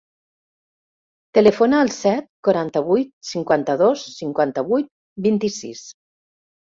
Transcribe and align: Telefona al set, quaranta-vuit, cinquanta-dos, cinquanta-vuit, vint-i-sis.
Telefona 1.37 1.81
al 1.83 1.91
set, 1.95 2.25
quaranta-vuit, 2.47 3.11
cinquanta-dos, 3.33 4.07
cinquanta-vuit, 4.21 4.89
vint-i-sis. 5.27 5.83